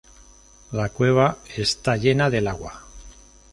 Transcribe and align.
La 0.71 0.89
cueva 0.89 1.37
está 1.55 1.95
llena 1.95 2.31
del 2.31 2.47
agua. 2.47 2.81